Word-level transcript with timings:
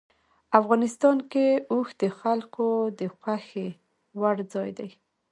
افغانستان 0.59 1.17
کې 1.31 1.47
اوښ 1.71 1.87
د 2.01 2.03
خلکو 2.19 2.67
د 2.99 3.01
خوښې 3.15 3.67
وړ 4.19 4.37
ځای 4.53 4.69
دی. 4.77 4.89